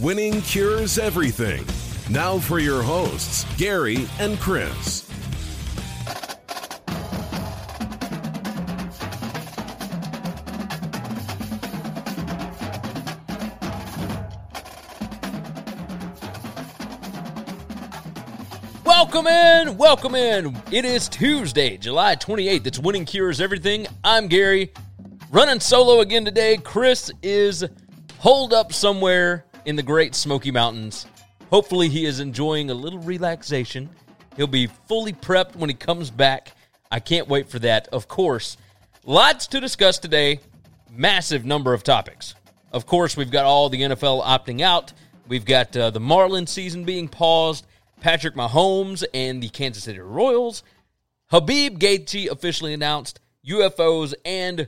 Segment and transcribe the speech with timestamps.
[0.00, 1.62] Winning cures everything.
[2.08, 5.06] Now for your hosts, Gary and Chris.
[18.86, 20.56] Welcome in, welcome in.
[20.72, 22.66] It is Tuesday, July 28th.
[22.66, 23.86] It's Winning Cures Everything.
[24.02, 24.72] I'm Gary,
[25.30, 26.56] running solo again today.
[26.56, 27.66] Chris is
[28.18, 31.06] holed up somewhere in the Great Smoky Mountains.
[31.48, 33.88] Hopefully, he is enjoying a little relaxation.
[34.36, 36.56] He'll be fully prepped when he comes back.
[36.90, 37.86] I can't wait for that.
[37.92, 38.56] Of course,
[39.04, 40.40] lots to discuss today.
[40.90, 42.34] Massive number of topics.
[42.72, 44.92] Of course, we've got all the NFL opting out.
[45.28, 47.64] We've got uh, the Marlins season being paused.
[48.00, 50.64] Patrick Mahomes and the Kansas City Royals.
[51.28, 53.20] Habib Gaethje officially announced.
[53.46, 54.66] UFOs and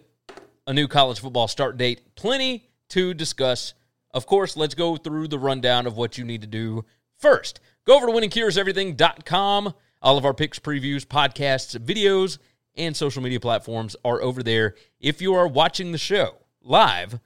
[0.69, 2.15] a new college football start date.
[2.15, 3.75] Plenty to discuss.
[4.15, 6.85] Of course, let's go through the rundown of what you need to do
[7.19, 7.61] first.
[7.87, 9.75] Go over to winningcureseverything.com.
[10.03, 12.39] All of our picks, previews, podcasts, videos,
[12.75, 14.75] and social media platforms are over there.
[15.01, 17.21] If you are watching the show live,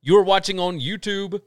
[0.00, 1.40] you are watching on YouTube,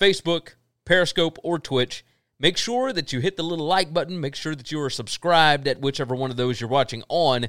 [0.00, 2.04] Facebook, Periscope, or Twitch.
[2.38, 4.20] Make sure that you hit the little like button.
[4.20, 7.48] Make sure that you are subscribed at whichever one of those you're watching on.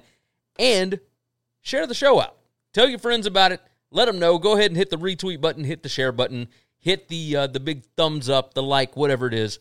[0.57, 1.00] And
[1.61, 2.38] share the show out.
[2.73, 3.61] Tell your friends about it.
[3.91, 4.38] Let them know.
[4.38, 6.47] Go ahead and hit the retweet button, hit the share button,
[6.79, 9.59] hit the uh, the big thumbs up, the like, whatever it is.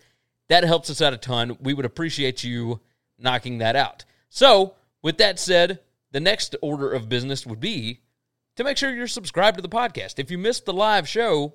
[0.49, 1.59] That helps us out a ton.
[1.61, 2.81] We would appreciate you
[3.19, 4.05] knocking that out.
[4.31, 5.81] So, with that said,
[6.11, 8.01] the next order of business would be
[8.57, 10.19] to make sure you're subscribed to the podcast.
[10.19, 11.55] If you missed the live show,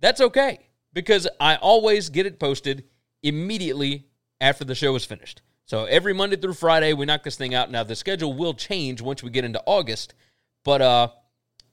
[0.00, 2.84] that's okay because I always get it posted
[3.22, 4.06] immediately
[4.40, 5.42] after the show is finished.
[5.66, 7.70] So every Monday through Friday, we knock this thing out.
[7.70, 10.14] Now the schedule will change once we get into August,
[10.64, 11.08] but uh,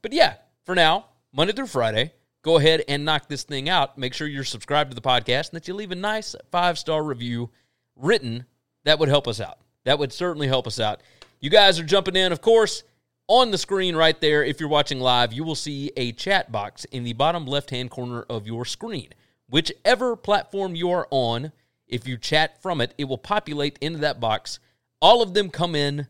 [0.01, 3.97] but yeah, for now, Monday through Friday, go ahead and knock this thing out.
[3.97, 7.03] Make sure you're subscribed to the podcast and that you leave a nice five star
[7.03, 7.49] review
[7.95, 8.45] written.
[8.83, 9.59] That would help us out.
[9.83, 11.01] That would certainly help us out.
[11.39, 12.83] You guys are jumping in, of course.
[13.27, 16.85] On the screen right there, if you're watching live, you will see a chat box
[16.85, 19.09] in the bottom left hand corner of your screen.
[19.49, 21.51] Whichever platform you are on,
[21.87, 24.59] if you chat from it, it will populate into that box.
[25.01, 26.07] All of them come in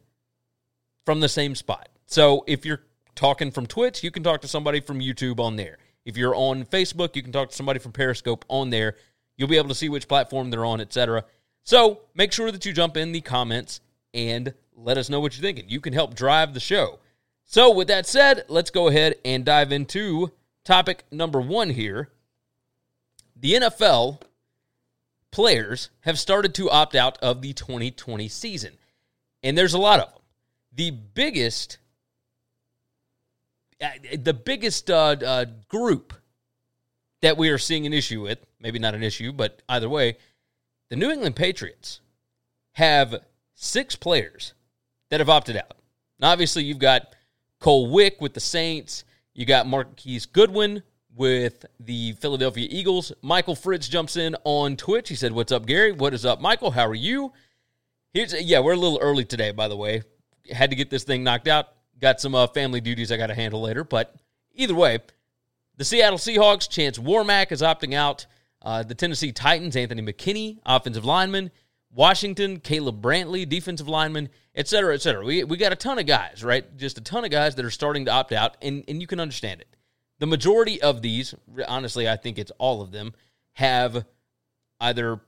[1.06, 1.90] from the same spot.
[2.08, 2.84] So if you're
[3.16, 5.78] talking from Twitch, you can talk to somebody from YouTube on there.
[6.06, 8.96] If you're on Facebook, you can talk to somebody from Periscope on there.
[9.38, 11.26] You'll be able to see which platform they're on, etc.
[11.64, 13.82] So make sure that you jump in the comments
[14.14, 15.70] and let us know what you're thinking.
[15.70, 17.00] You can help drive the show.
[17.44, 20.32] So, with that said, let's go ahead and dive into
[20.64, 22.10] topic number one here.
[23.36, 24.22] The NFL
[25.32, 28.78] players have started to opt out of the 2020 season,
[29.44, 30.22] and there's a lot of them.
[30.74, 31.78] The biggest,
[34.18, 36.14] the biggest uh, uh, group
[37.22, 40.18] that we are seeing an issue with, maybe not an issue, but either way,
[40.90, 42.02] the New England Patriots
[42.74, 43.16] have
[43.56, 44.54] six players
[45.10, 45.78] that have opted out.
[46.20, 47.16] Now, obviously, you've got
[47.60, 49.04] Cole Wick with the Saints.
[49.34, 50.84] You got Marquise Goodwin
[51.16, 53.12] with the Philadelphia Eagles.
[53.22, 55.10] Michael Fritz jumps in on Twitch.
[55.10, 55.92] He said, What's up, Gary?
[55.92, 56.72] What is up, Michael?
[56.72, 57.34] How are you?
[58.14, 60.04] Here's yeah, we're a little early today, by the way.
[60.52, 61.68] Had to get this thing knocked out.
[62.02, 63.84] Got some uh, family duties I got to handle later.
[63.84, 64.16] But
[64.54, 65.00] either way,
[65.78, 68.26] the Seattle Seahawks, Chance Warmack is opting out.
[68.62, 71.52] Uh, the Tennessee Titans, Anthony McKinney, offensive lineman.
[71.94, 75.26] Washington, Caleb Brantley, defensive lineman, et cetera, et cetera.
[75.26, 76.78] We, we got a ton of guys, right?
[76.78, 79.20] Just a ton of guys that are starting to opt out, and, and you can
[79.20, 79.68] understand it.
[80.20, 81.36] The majority of these,
[81.68, 83.14] honestly, I think it's all of them,
[83.54, 84.06] have
[84.80, 85.20] either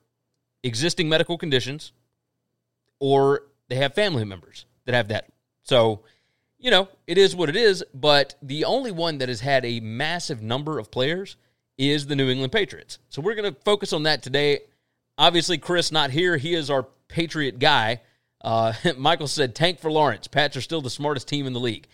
[0.64, 1.92] existing medical conditions
[2.98, 5.28] or they have family members that have that.
[5.64, 6.04] So,
[6.64, 7.84] you know, it is what it is.
[7.94, 11.36] But the only one that has had a massive number of players
[11.78, 13.00] is the New England Patriots.
[13.10, 14.62] So we're going to focus on that today.
[15.18, 16.38] Obviously, Chris not here.
[16.38, 18.02] He is our Patriot guy.
[18.42, 20.28] Uh, Michael said, "Tank for Lawrence.
[20.28, 21.88] Pats are still the smartest team in the league."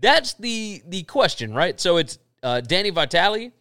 [0.00, 1.80] That's the the question, right?
[1.80, 3.52] So it's uh, Danny Vitale,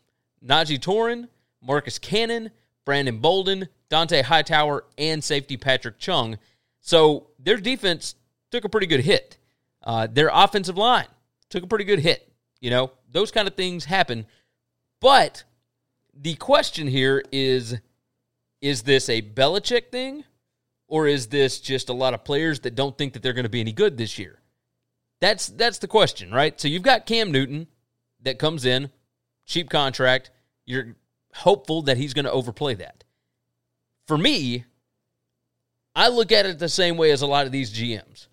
[0.44, 1.28] Najee Toran,
[1.62, 2.50] Marcus Cannon,
[2.84, 6.40] Brandon Bolden, Dont'a Hightower, and safety Patrick Chung.
[6.80, 8.16] So their defense
[8.50, 9.38] took a pretty good hit.
[9.84, 11.08] Uh, their offensive line
[11.50, 12.32] took a pretty good hit.
[12.60, 14.26] You know, those kind of things happen.
[15.00, 15.44] But
[16.14, 17.78] the question here is
[18.62, 20.24] is this a Belichick thing
[20.88, 23.50] or is this just a lot of players that don't think that they're going to
[23.50, 24.40] be any good this year?
[25.20, 26.60] That's that's the question, right?
[26.60, 27.68] So you've got Cam Newton
[28.22, 28.92] that comes in,
[29.46, 30.32] cheap contract.
[30.66, 30.96] You're
[31.34, 33.04] hopeful that he's going to overplay that.
[34.08, 34.66] For me,
[35.96, 38.28] I look at it the same way as a lot of these GMs.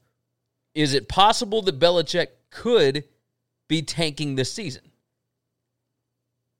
[0.79, 3.03] Is it possible that Belichick could
[3.67, 4.93] be tanking this season?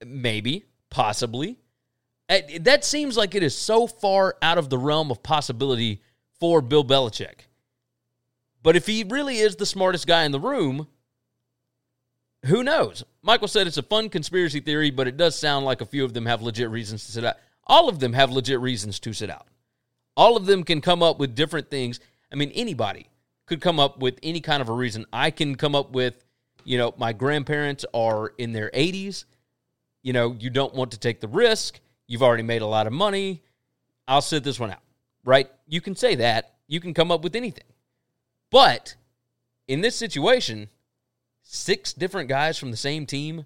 [0.05, 1.57] Maybe, possibly.
[2.29, 6.03] Uh, that seems like it is so far out of the realm of possibility
[6.41, 7.47] for Bill Belichick.
[8.61, 10.89] But if he really is the smartest guy in the room,
[12.47, 13.05] who knows?
[13.23, 16.13] Michael said it's a fun conspiracy theory, but it does sound like a few of
[16.13, 17.37] them have legit reasons to sit out.
[17.69, 19.47] All of them have legit reasons to sit out.
[20.17, 22.01] All of them can come up with different things.
[22.33, 23.11] I mean, anybody
[23.49, 25.07] could come up with any kind of a reason.
[25.13, 26.25] I can come up with,
[26.65, 29.25] you know, my grandparents are in their 80s.
[30.03, 31.81] You know, you don't want to take the risk.
[32.07, 33.43] You've already made a lot of money.
[34.07, 34.83] I'll sit this one out,
[35.25, 35.51] right?
[35.67, 36.55] You can say that.
[36.67, 37.65] You can come up with anything.
[38.51, 38.95] But
[39.67, 40.69] in this situation,
[41.43, 43.45] six different guys from the same team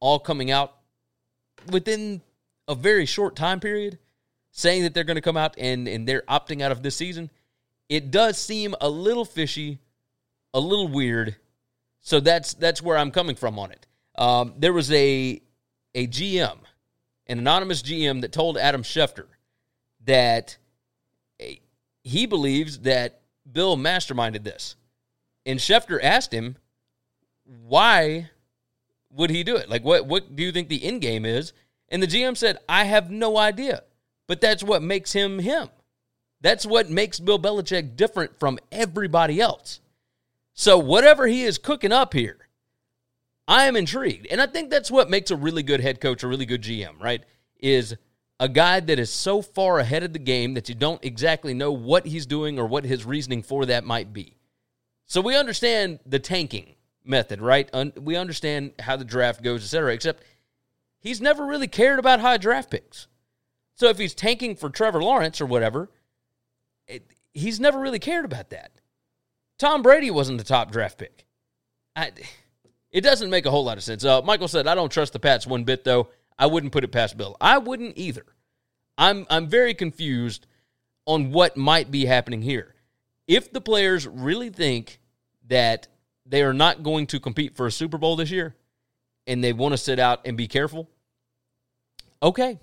[0.00, 0.74] all coming out
[1.70, 2.20] within
[2.68, 3.98] a very short time period
[4.50, 7.30] saying that they're going to come out and, and they're opting out of this season,
[7.88, 9.78] it does seem a little fishy,
[10.54, 11.36] a little weird.
[12.00, 13.86] So that's that's where I'm coming from on it.
[14.16, 15.40] Um, there was a
[15.94, 16.58] a GM,
[17.26, 19.26] an anonymous GM that told Adam Schefter
[20.04, 20.56] that
[22.02, 23.20] he believes that
[23.50, 24.76] Bill masterminded this.
[25.46, 26.56] And Schefter asked him,
[27.44, 28.30] why
[29.10, 29.68] would he do it?
[29.68, 31.52] Like, what, what do you think the end game is?
[31.88, 33.82] And the GM said, I have no idea.
[34.26, 35.68] But that's what makes him him.
[36.42, 39.80] That's what makes Bill Belichick different from everybody else.
[40.54, 42.48] So, whatever he is cooking up here,
[43.48, 44.26] I am intrigued.
[44.26, 47.00] And I think that's what makes a really good head coach, a really good GM,
[47.00, 47.22] right?
[47.60, 47.96] Is
[48.40, 51.70] a guy that is so far ahead of the game that you don't exactly know
[51.70, 54.36] what he's doing or what his reasoning for that might be.
[55.06, 56.74] So we understand the tanking
[57.04, 57.70] method, right?
[58.00, 59.92] we understand how the draft goes, etc.
[59.94, 60.24] Except
[60.98, 63.06] he's never really cared about high draft picks.
[63.74, 65.88] So if he's tanking for Trevor Lawrence or whatever,
[66.92, 68.72] it, he's never really cared about that.
[69.58, 71.24] Tom Brady wasn't the top draft pick.
[71.94, 72.12] I,
[72.90, 74.04] it doesn't make a whole lot of sense.
[74.04, 76.08] Uh, Michael said, I don't trust the Pats one bit, though.
[76.38, 77.36] I wouldn't put it past Bill.
[77.40, 78.24] I wouldn't either.
[78.98, 80.46] I'm I'm very confused
[81.06, 82.74] on what might be happening here.
[83.26, 85.00] If the players really think
[85.48, 85.88] that
[86.26, 88.54] they are not going to compete for a Super Bowl this year
[89.26, 90.88] and they want to sit out and be careful,
[92.22, 92.58] okay.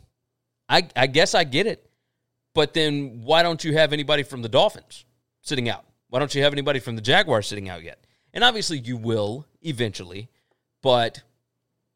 [0.67, 1.88] I, I guess I get it.
[2.53, 5.05] But then why don't you have anybody from the Dolphins
[5.41, 5.85] sitting out?
[6.09, 8.03] Why don't you have anybody from the Jaguars sitting out yet?
[8.33, 10.29] And obviously you will eventually,
[10.81, 11.21] but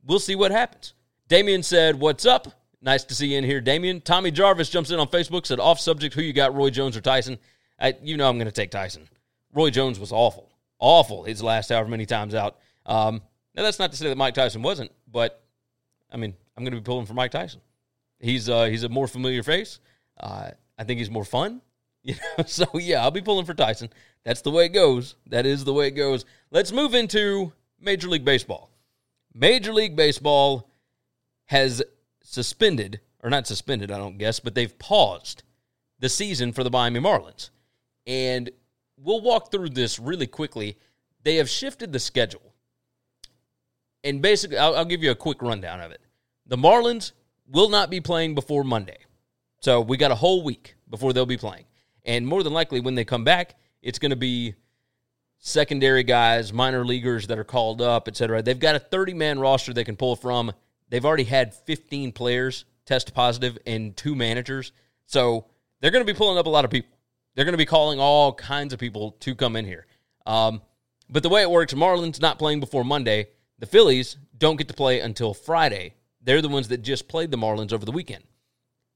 [0.06, 0.94] we'll see what happens.
[1.28, 2.48] Damien said, What's up?
[2.82, 4.02] Nice to see you in here, Damien.
[4.02, 7.02] Tommy Jarvis jumps in on Facebook, said, Off subject, who you got, Roy Jones or
[7.02, 7.38] Tyson?
[7.80, 9.08] I, you know I'm going to take Tyson.
[9.54, 10.50] Roy Jones was awful.
[10.80, 12.58] Awful his last however many times out.
[12.86, 13.22] Um,
[13.56, 15.44] now, that's not to say that Mike Tyson wasn't, but
[16.12, 17.62] I mean, I'm going to be pulling for Mike Tyson.
[18.20, 19.80] He's uh, he's a more familiar face.
[20.20, 21.62] Uh, I think he's more fun.
[22.06, 23.90] You know, so yeah, I'll be pulling for Tyson.
[24.26, 25.16] That's the way it goes.
[25.28, 26.26] That is the way it goes.
[26.52, 28.70] Let's move into Major League Baseball.
[29.34, 30.70] Major League Baseball
[31.46, 31.82] has
[32.22, 35.44] suspended, or not suspended, I don't guess, but they've paused
[36.00, 37.52] the season for the Miami Marlins.
[38.06, 38.52] And
[38.98, 40.78] we'll walk through this really quickly.
[41.24, 42.54] They have shifted the schedule.
[44.04, 46.02] And basically, I'll, I'll give you a quick rundown of it.
[46.46, 47.14] The Marlins
[47.48, 48.98] will not be playing before Monday.
[49.64, 51.64] So we got a whole week before they'll be playing.
[52.04, 54.56] And more than likely, when they come back, it's going to be
[55.40, 58.42] secondary guys, minor leaguers that are called up, et cetera.
[58.42, 60.52] They've got a 30 man roster they can pull from.
[60.90, 64.74] They've already had 15 players test positive and two managers.
[65.06, 65.46] So
[65.80, 66.98] they're going to be pulling up a lot of people.
[67.34, 69.88] They're going to be calling all kinds of people to come in here.
[70.26, 70.62] Um,
[71.10, 73.30] but the way it works, Marlins not playing before Monday.
[73.60, 75.94] The Phillies don't get to play until Friday.
[76.22, 78.26] They're the ones that just played the Marlins over the weekend.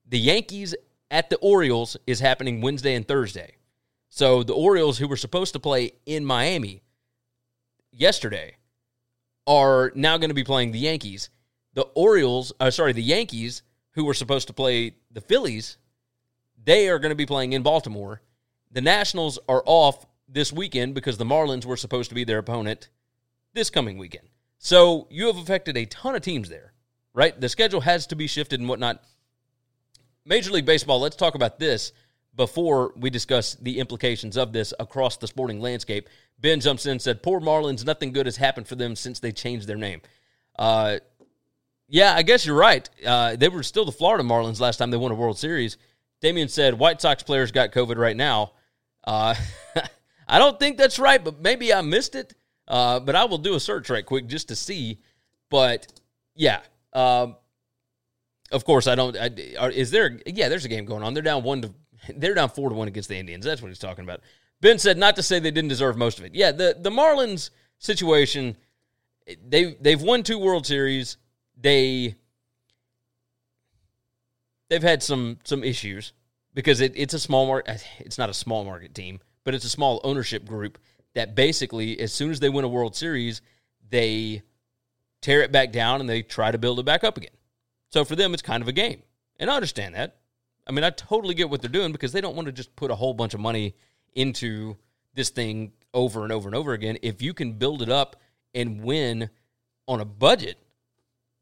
[0.07, 0.73] The Yankees
[1.11, 3.55] at the Orioles is happening Wednesday and Thursday.
[4.09, 6.81] So the Orioles, who were supposed to play in Miami,
[7.91, 8.55] yesterday
[9.45, 11.29] are now going to be playing the Yankees.
[11.73, 15.77] The Orioles, uh, sorry, the Yankees, who were supposed to play the Phillies,
[16.63, 18.21] they are going to be playing in Baltimore.
[18.71, 22.89] The Nationals are off this weekend because the Marlins were supposed to be their opponent
[23.53, 24.27] this coming weekend.
[24.59, 26.73] So you have affected a ton of teams there,
[27.13, 27.39] right?
[27.39, 29.03] The schedule has to be shifted and whatnot.
[30.27, 31.93] Major League Baseball, let's talk about this
[32.35, 36.09] before we discuss the implications of this across the sporting landscape.
[36.39, 39.31] Ben jumps in and said, Poor Marlins, nothing good has happened for them since they
[39.31, 40.01] changed their name.
[40.59, 40.97] Uh,
[41.87, 42.87] yeah, I guess you're right.
[43.05, 45.77] Uh, they were still the Florida Marlins last time they won a World Series.
[46.19, 48.51] Damien said, White Sox players got COVID right now.
[49.05, 49.33] Uh,
[50.27, 52.33] I don't think that's right, but maybe I missed it.
[52.67, 54.99] Uh, but I will do a search right quick just to see.
[55.49, 55.87] But
[56.35, 56.59] yeah,
[56.91, 57.37] um,
[58.51, 59.17] of course I don't.
[59.17, 59.27] I,
[59.69, 60.19] is there?
[60.25, 61.13] Yeah, there's a game going on.
[61.13, 61.73] They're down one to.
[62.15, 63.43] They're down four to one against the Indians.
[63.43, 64.21] That's what he's talking about.
[64.61, 66.33] Ben said not to say they didn't deserve most of it.
[66.35, 67.49] Yeah, the the Marlins
[67.79, 68.57] situation.
[69.45, 71.17] They they've won two World Series.
[71.59, 72.15] They
[74.69, 76.13] they've had some some issues
[76.53, 77.85] because it, it's a small market.
[77.99, 80.77] It's not a small market team, but it's a small ownership group
[81.13, 83.41] that basically, as soon as they win a World Series,
[83.89, 84.43] they
[85.21, 87.31] tear it back down and they try to build it back up again.
[87.89, 89.03] So for them, it's kind of a game,
[89.39, 90.17] and I understand that.
[90.67, 92.91] I mean, I totally get what they're doing because they don't want to just put
[92.91, 93.75] a whole bunch of money
[94.15, 94.75] into
[95.13, 96.97] this thing over and over and over again.
[97.01, 98.17] If you can build it up
[98.53, 99.29] and win
[99.87, 100.57] on a budget,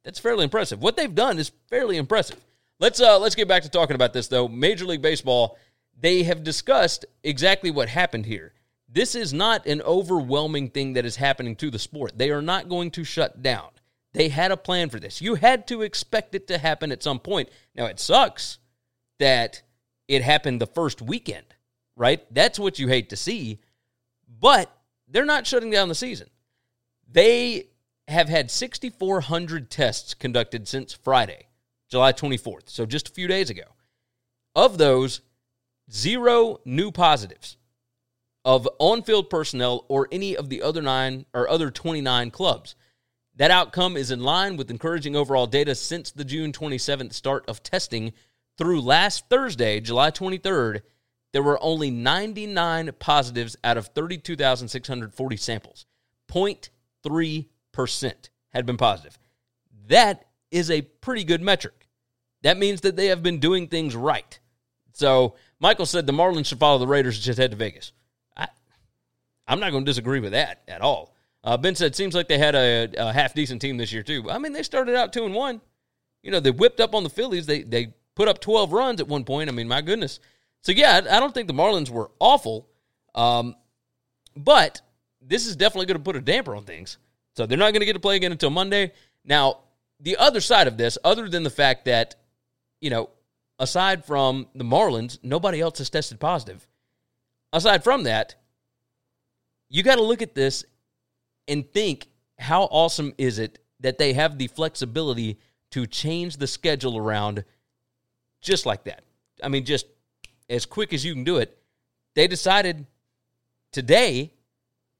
[0.03, 0.81] that's fairly impressive.
[0.81, 2.39] What they've done is fairly impressive.
[2.79, 4.47] Let's uh let's get back to talking about this though.
[4.47, 5.57] Major League Baseball,
[5.99, 8.53] they have discussed exactly what happened here.
[8.87, 12.17] This is not an overwhelming thing that is happening to the sport.
[12.17, 13.69] They are not going to shut down.
[14.15, 15.21] They had a plan for this.
[15.21, 17.49] You had to expect it to happen at some point.
[17.75, 18.59] Now it sucks
[19.19, 19.61] that
[20.07, 21.45] it happened the first weekend,
[21.97, 22.25] right?
[22.33, 23.59] That's what you hate to see.
[24.39, 24.71] But
[25.09, 26.29] they're not shutting down the season.
[27.11, 27.67] They
[28.07, 31.47] have had 6,400 tests conducted since Friday,
[31.89, 33.63] July 24th, so just a few days ago.
[34.55, 35.19] Of those,
[35.91, 37.57] zero new positives
[38.45, 42.75] of on-field personnel or any of the other nine or other 29 clubs.
[43.37, 47.63] That outcome is in line with encouraging overall data since the June 27th start of
[47.63, 48.13] testing
[48.57, 50.81] through last Thursday, July 23rd.
[51.33, 55.85] There were only 99 positives out of 32,640 samples.
[56.31, 59.19] 0.3 percent had been positive.
[59.87, 61.87] That is a pretty good metric.
[62.41, 64.39] That means that they have been doing things right.
[64.93, 67.91] So Michael said the Marlins should follow the Raiders and just head to Vegas.
[68.37, 68.47] I,
[69.47, 71.14] I'm not going to disagree with that at all.
[71.45, 74.29] Uh, ben said seems like they had a, a half decent team this year too.
[74.29, 75.61] I mean, they started out two and one.
[76.23, 77.45] You know, they whipped up on the Phillies.
[77.45, 79.47] They they put up 12 runs at one point.
[79.47, 80.19] I mean, my goodness.
[80.61, 82.67] So yeah, I don't think the Marlins were awful,
[83.13, 83.55] um,
[84.35, 84.81] but
[85.21, 86.97] this is definitely going to put a damper on things.
[87.35, 88.91] So they're not going to get to play again until Monday.
[89.23, 89.59] Now,
[89.99, 92.15] the other side of this, other than the fact that,
[92.81, 93.11] you know,
[93.59, 96.67] aside from the Marlins, nobody else has tested positive.
[97.53, 98.35] Aside from that,
[99.69, 100.65] you got to look at this
[101.47, 105.39] and think how awesome is it that they have the flexibility
[105.71, 107.43] to change the schedule around
[108.41, 109.03] just like that.
[109.43, 109.87] I mean, just
[110.49, 111.57] as quick as you can do it.
[112.15, 112.85] They decided
[113.71, 114.31] today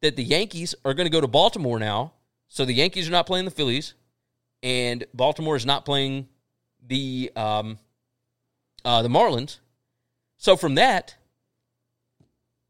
[0.02, 2.14] that the Yankees are going to go to Baltimore now
[2.48, 3.96] so the Yankees are not playing the Phillies,
[4.64, 6.28] and Baltimore is not playing
[6.86, 7.80] the um,
[8.84, 9.60] uh, the Marlins.
[10.38, 11.16] So from that,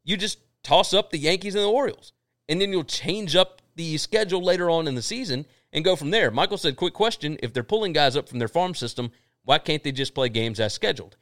[0.04, 2.12] you just toss up the Yankees and the Orioles,
[2.48, 6.10] and then you'll change up the schedule later on in the season and go from
[6.10, 6.30] there.
[6.30, 9.12] Michael said, "Quick question: If they're pulling guys up from their farm system,
[9.44, 11.16] why can't they just play games as scheduled?"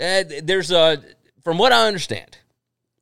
[0.00, 1.02] Uh, there's a,
[1.44, 2.38] from what I understand,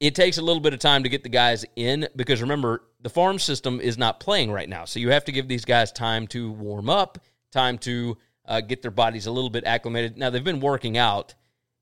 [0.01, 3.09] it takes a little bit of time to get the guys in because remember, the
[3.09, 4.85] farm system is not playing right now.
[4.85, 7.19] So you have to give these guys time to warm up,
[7.53, 10.17] time to uh, get their bodies a little bit acclimated.
[10.17, 11.35] Now, they've been working out,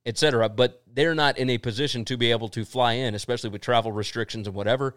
[0.04, 3.62] etc., but they're not in a position to be able to fly in, especially with
[3.62, 4.96] travel restrictions and whatever.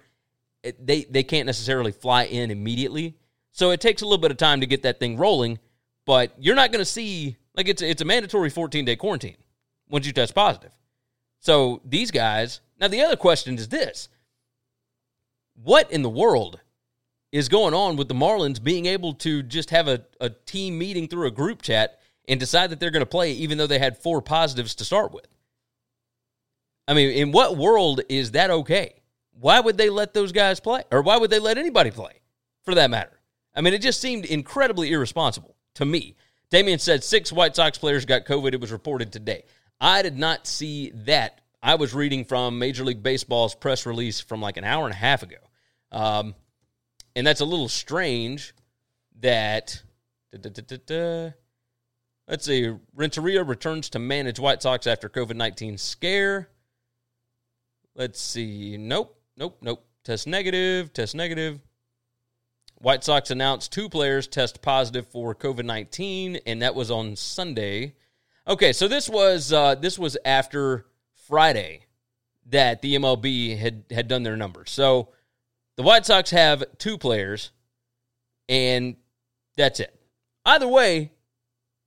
[0.64, 3.18] It, they, they can't necessarily fly in immediately.
[3.52, 5.60] So it takes a little bit of time to get that thing rolling,
[6.06, 9.38] but you're not going to see, like, it's, it's a mandatory 14 day quarantine
[9.90, 10.72] once you test positive.
[11.40, 14.10] So these guys now, the other question is this
[15.54, 16.60] What in the world
[17.32, 21.08] is going on with the Marlins being able to just have a, a team meeting
[21.08, 23.98] through a group chat and decide that they're going to play even though they had
[23.98, 25.28] four positives to start with?
[26.90, 29.02] I mean, in what world is that okay?
[29.44, 30.84] Why would they let those guys play?
[30.90, 32.22] Or why would they let anybody play
[32.64, 33.20] for that matter?
[33.54, 36.16] I mean, it just seemed incredibly irresponsible to me.
[36.50, 38.54] Damien said six White Sox players got COVID.
[38.54, 39.44] It was reported today.
[39.82, 44.40] I did not see that I was reading from Major League Baseball's press release from
[44.40, 45.36] like an hour and a half ago.
[45.92, 46.36] Um,
[47.14, 48.54] and that's a little strange
[49.20, 49.84] that.
[50.32, 51.32] da, da, da.
[52.30, 52.74] Let's see.
[52.96, 56.48] Renteria returns to manage White Sox after COVID 19 scare.
[57.94, 58.78] Let's see.
[58.78, 59.20] Nope.
[59.38, 59.58] Nope.
[59.62, 59.86] Nope.
[60.04, 60.94] Test negative.
[60.94, 61.60] Test negative.
[62.84, 67.96] White Sox announced two players test positive for COVID 19, and that was on Sunday.
[68.46, 70.86] Okay, so this was uh, this was after
[71.28, 71.86] Friday
[72.48, 74.70] that the MLB had had done their numbers.
[74.70, 75.10] So
[75.78, 77.52] the White Sox have two players,
[78.50, 78.98] and
[79.56, 79.98] that's it.
[80.46, 81.14] Either way,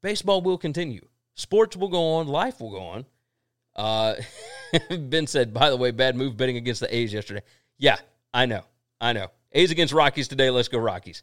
[0.02, 1.06] baseball will continue.
[1.34, 2.26] Sports will go on.
[2.26, 3.04] Life will go on.
[3.74, 4.14] Uh,
[4.90, 7.42] ben said, by the way, bad move betting against the A's yesterday.
[7.78, 7.96] Yeah,
[8.32, 8.62] I know.
[9.00, 9.28] I know.
[9.52, 10.50] A's against Rockies today.
[10.50, 11.22] Let's go Rockies.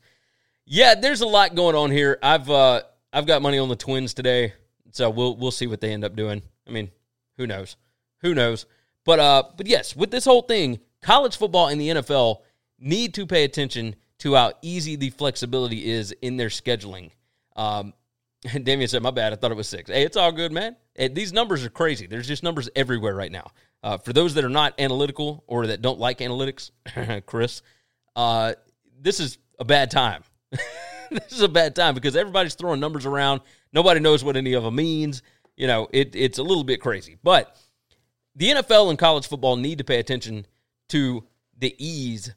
[0.65, 2.17] Yeah, there's a lot going on here.
[2.21, 4.53] I've uh, I've got money on the Twins today,
[4.91, 6.41] so we'll we'll see what they end up doing.
[6.67, 6.89] I mean,
[7.37, 7.75] who knows?
[8.21, 8.65] Who knows?
[9.03, 12.41] But uh, but yes, with this whole thing, college football and the NFL
[12.79, 17.11] need to pay attention to how easy the flexibility is in their scheduling.
[17.55, 17.93] Um,
[18.53, 19.33] and Damien said, "My bad.
[19.33, 19.89] I thought it was six.
[19.89, 20.75] Hey, it's all good, man.
[20.95, 22.07] Hey, these numbers are crazy.
[22.07, 23.51] There's just numbers everywhere right now.
[23.81, 26.71] Uh, for those that are not analytical or that don't like analytics,
[27.25, 27.61] Chris,
[28.15, 28.53] uh,
[29.01, 30.23] this is a bad time.
[31.11, 33.41] this is a bad time because everybody's throwing numbers around.
[33.73, 35.21] Nobody knows what any of them means.
[35.57, 37.17] You know, it, it's a little bit crazy.
[37.23, 37.57] But
[38.35, 40.45] the NFL and college football need to pay attention
[40.89, 41.23] to
[41.57, 42.33] the ease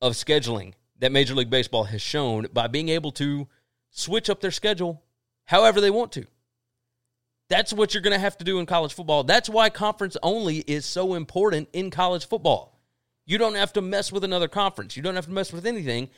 [0.00, 3.48] of scheduling that Major League Baseball has shown by being able to
[3.90, 5.02] switch up their schedule
[5.44, 6.26] however they want to.
[7.48, 9.22] That's what you're going to have to do in college football.
[9.24, 12.78] That's why conference only is so important in college football.
[13.24, 14.96] You don't have to mess with another conference.
[14.96, 16.08] You don't have to mess with anything.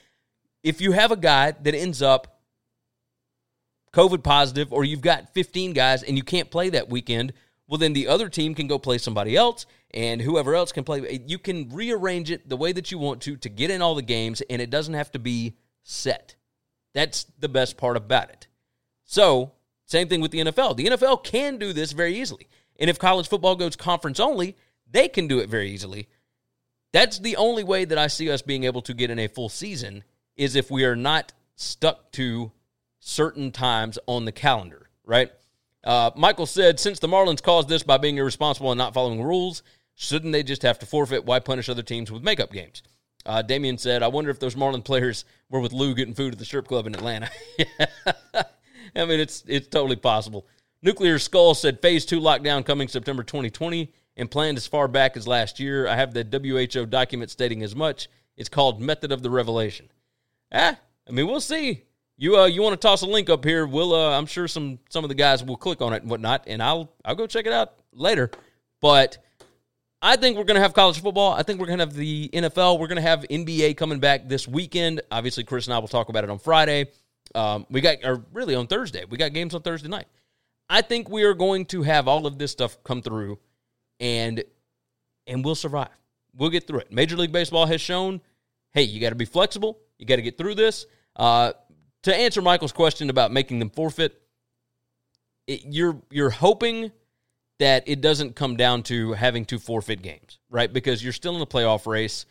[0.63, 2.41] If you have a guy that ends up
[3.93, 7.33] COVID positive or you've got 15 guys and you can't play that weekend,
[7.67, 11.23] well, then the other team can go play somebody else and whoever else can play.
[11.27, 14.03] You can rearrange it the way that you want to to get in all the
[14.03, 16.35] games and it doesn't have to be set.
[16.95, 18.49] That's the best part about it.
[19.05, 19.53] So,
[19.89, 20.77] same thing with the NFL.
[20.77, 22.47] The NFL can do this very easily.
[22.79, 24.55] And if college football goes conference only,
[24.91, 26.09] they can do it very easily.
[26.93, 29.49] That's the only way that I see us being able to get in a full
[29.49, 30.05] season
[30.37, 32.53] is if we are not stuck to
[33.01, 35.33] certain times on the calendar, right?
[35.85, 39.63] Uh, Michael said, since the Marlins caused this by being irresponsible and not following rules,
[39.95, 41.25] shouldn't they just have to forfeit?
[41.25, 42.83] Why punish other teams with makeup games?
[43.25, 46.39] Uh, Damien said, I wonder if those Marlin players were with Lou getting food at
[46.39, 47.31] the strip club in Atlanta.
[48.95, 50.47] I mean, it's it's totally possible.
[50.83, 55.27] Nuclear Skull said phase two lockdown coming September 2020 and planned as far back as
[55.27, 55.87] last year.
[55.89, 58.09] I have the WHO document stating as much.
[58.37, 59.91] It's called Method of the Revelation.
[60.53, 61.85] Ah, I mean, we'll see.
[62.17, 63.67] You uh, you want to toss a link up here?
[63.67, 66.45] We'll uh, I'm sure some some of the guys will click on it and whatnot,
[66.47, 68.31] and I'll I'll go check it out later.
[68.81, 69.19] But
[70.01, 71.33] I think we're going to have college football.
[71.33, 72.79] I think we're going to have the NFL.
[72.79, 75.01] We're going to have NBA coming back this weekend.
[75.11, 76.87] Obviously, Chris and I will talk about it on Friday.
[77.35, 79.05] Um, we got, or really on Thursday.
[79.09, 80.07] We got games on Thursday night.
[80.69, 83.39] I think we are going to have all of this stuff come through,
[84.01, 84.45] and
[85.27, 85.89] and we'll survive.
[86.37, 86.93] We'll get through it.
[86.93, 88.21] Major League Baseball has shown,
[88.73, 89.79] hey, you got to be flexible.
[89.99, 90.87] You got to get through this.
[91.17, 91.53] Uh,
[92.03, 94.21] to answer Michael's question about making them forfeit,
[95.47, 96.93] it, you're you're hoping
[97.59, 100.73] that it doesn't come down to having to forfeit games, right?
[100.73, 102.25] Because you're still in the playoff race.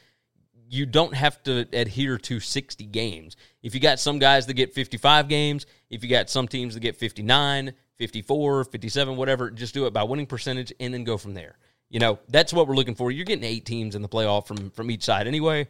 [0.69, 3.36] You don't have to adhere to 60 games.
[3.62, 6.82] If you got some guys that get 55 games, if you got some teams that
[6.82, 11.34] get 59, 54, 57, whatever, just do it by winning percentage and then go from
[11.34, 11.58] there.
[11.89, 13.12] You know, that's what we're looking for.
[13.12, 15.67] You're getting eight teams in the playoff from from each side anyway.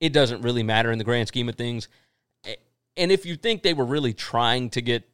[0.00, 1.88] It doesn't really matter in the grand scheme of things.
[2.96, 5.08] And if you think they were really trying to get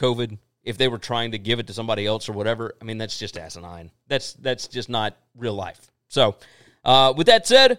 [0.00, 2.98] COVID, if they were trying to give it to somebody else or whatever, I mean
[2.98, 3.90] that's just asinine.
[4.08, 5.90] That's that's just not real life.
[6.08, 6.36] So,
[6.84, 7.78] uh, with that said,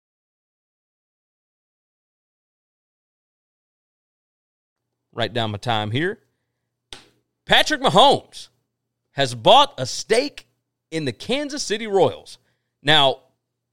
[5.13, 6.19] Write down my time here.
[7.45, 8.49] Patrick Mahomes
[9.11, 10.47] has bought a stake
[10.89, 12.37] in the Kansas City Royals.
[12.81, 13.19] Now,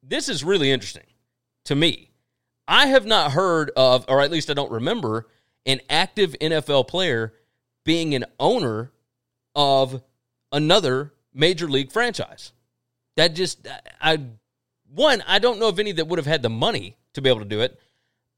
[0.03, 1.07] this is really interesting
[1.65, 2.11] to me.
[2.67, 5.27] I have not heard of, or at least I don't remember,
[5.65, 7.35] an active NFL player
[7.85, 8.93] being an owner
[9.55, 10.03] of
[10.53, 12.53] another major league franchise.
[13.17, 13.67] That just
[14.01, 14.21] I
[14.95, 17.41] one I don't know of any that would have had the money to be able
[17.41, 17.79] to do it.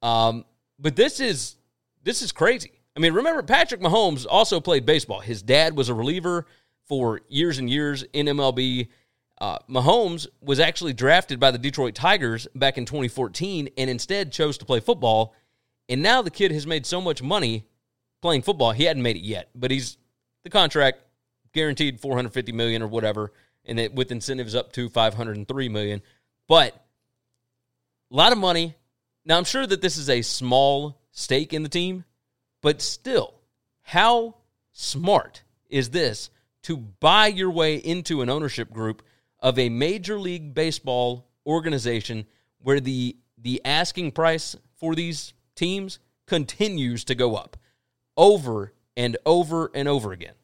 [0.02, 0.44] Um,
[0.78, 1.56] but this is
[2.02, 2.79] this is crazy.
[2.96, 5.20] I mean, remember Patrick Mahomes also played baseball.
[5.20, 6.46] His dad was a reliever
[6.86, 8.88] for years and years in MLB.
[9.40, 14.58] Uh, Mahomes was actually drafted by the Detroit Tigers back in 2014 and instead chose
[14.58, 15.34] to play football.
[15.88, 17.64] And now the kid has made so much money
[18.20, 18.72] playing football.
[18.72, 19.96] He hadn't made it yet, but he's
[20.44, 20.98] the contract
[21.52, 23.32] guaranteed 450 million or whatever,
[23.64, 26.02] and it, with incentives up to 503 million.
[26.48, 26.74] But
[28.10, 28.76] a lot of money.
[29.24, 32.04] Now I'm sure that this is a small stake in the team,
[32.60, 33.34] but still,
[33.82, 34.36] how
[34.72, 36.30] smart is this
[36.62, 39.02] to buy your way into an ownership group
[39.40, 42.26] of a major league baseball organization
[42.58, 47.56] where the the asking price for these teams continues to go up
[48.16, 50.34] over and over and over again.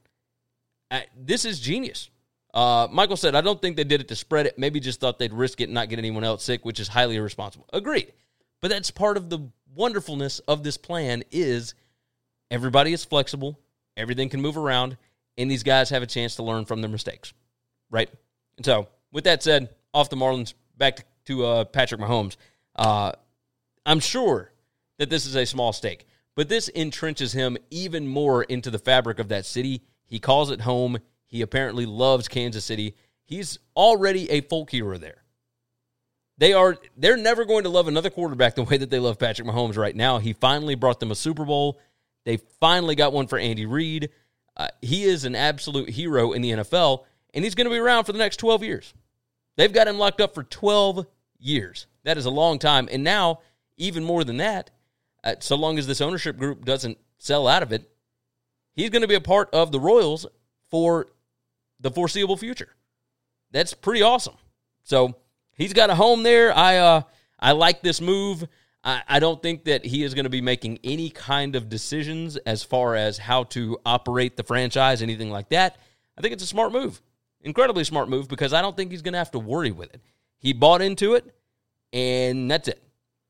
[0.90, 2.08] Uh, this is genius.
[2.54, 4.58] Uh, Michael said, I don't think they did it to spread it.
[4.58, 7.16] Maybe just thought they'd risk it and not get anyone else sick, which is highly
[7.16, 7.66] irresponsible.
[7.72, 8.12] Agreed.
[8.62, 11.74] But that's part of the wonderfulness of this plan is
[12.50, 13.58] everybody is flexible,
[13.96, 14.96] everything can move around,
[15.38, 17.32] and these guys have a chance to learn from their mistakes.
[17.90, 18.10] Right?
[18.56, 22.36] And so, with that said, off the Marlins, back to, to uh, Patrick Mahomes.
[22.74, 23.12] Uh,
[23.84, 24.52] I'm sure
[24.98, 29.18] that this is a small stake, but this entrenches him even more into the fabric
[29.18, 29.82] of that city.
[30.04, 30.98] He calls it home.
[31.26, 32.94] He apparently loves Kansas City.
[33.24, 35.22] He's already a folk hero there.
[36.38, 39.48] They are they're never going to love another quarterback the way that they love Patrick
[39.48, 40.18] Mahomes right now.
[40.18, 41.80] He finally brought them a Super Bowl.
[42.26, 44.10] They finally got one for Andy Reid.
[44.56, 48.04] Uh, he is an absolute hero in the NFL, and he's going to be around
[48.04, 48.92] for the next 12 years.
[49.56, 51.06] They've got him locked up for 12
[51.38, 51.86] years.
[52.02, 52.88] That is a long time.
[52.90, 53.40] And now,
[53.76, 54.70] even more than that,
[55.22, 57.88] uh, so long as this ownership group doesn't sell out of it,
[58.74, 60.26] he's going to be a part of the Royals
[60.68, 61.06] for
[61.78, 62.74] the foreseeable future.
[63.52, 64.36] That's pretty awesome.
[64.82, 65.14] So
[65.52, 66.52] he's got a home there.
[66.56, 67.02] I uh,
[67.38, 68.46] I like this move.
[68.86, 72.36] I, I don't think that he is going to be making any kind of decisions
[72.38, 75.76] as far as how to operate the franchise, anything like that.
[76.16, 77.02] I think it's a smart move,
[77.42, 80.00] incredibly smart move, because I don't think he's going to have to worry with it.
[80.38, 81.34] He bought into it,
[81.92, 82.82] and that's it.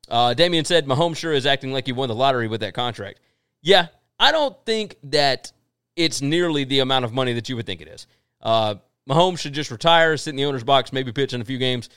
[0.07, 3.19] Uh, Damien said Mahomes sure is acting like he won the lottery with that contract.
[3.61, 3.87] Yeah,
[4.19, 5.51] I don't think that
[5.95, 8.05] it's nearly the amount of money that you would think it is.
[8.41, 8.75] Uh,
[9.09, 11.89] Mahomes should just retire, sit in the owner's box, maybe pitch in a few games.